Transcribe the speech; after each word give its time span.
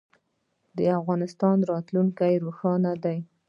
د 0.77 0.79
افغانستان 0.99 1.57
راتلونکی 1.71 2.33
روښانه 2.43 2.91
دی 3.03 3.17